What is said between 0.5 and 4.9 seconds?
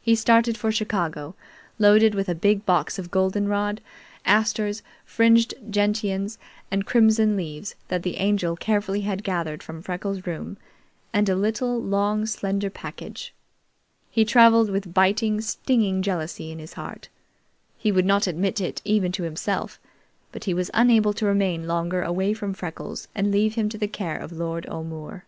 for Chicago, loaded with a big box of goldenrod, asters,